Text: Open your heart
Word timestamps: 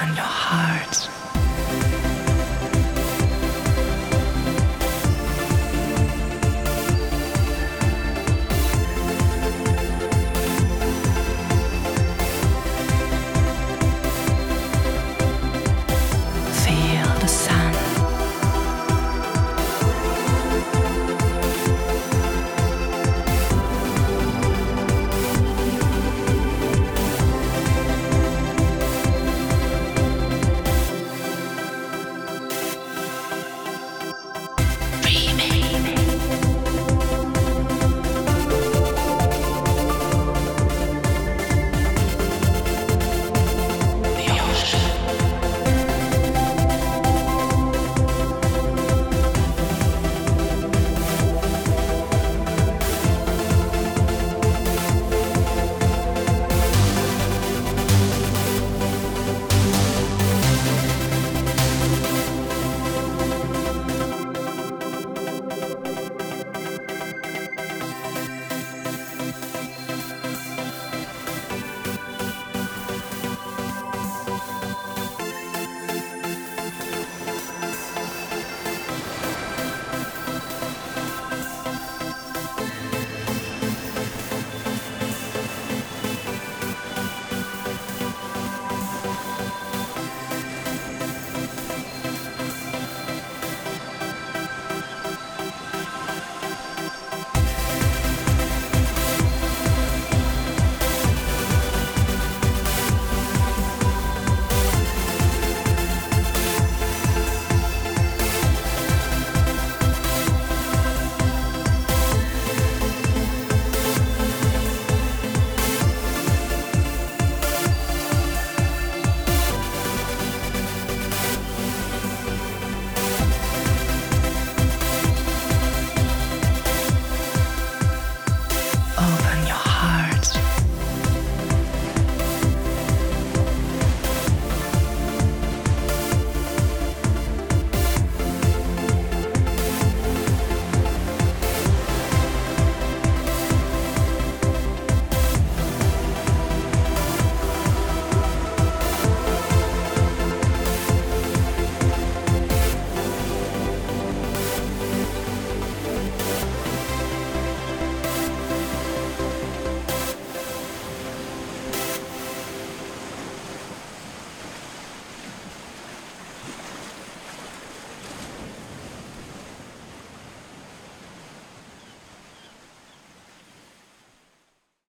Open 0.00 0.16
your 0.16 0.24
heart 0.24 1.19